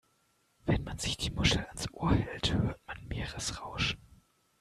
Wenn 0.65 0.83
man 0.83 0.97
sich 0.97 1.15
die 1.17 1.29
Muschel 1.29 1.63
ans 1.67 1.87
Ohr 1.93 2.11
hält, 2.15 2.55
hört 2.55 2.81
man 2.87 3.05
Meeresrauschen. 3.07 4.01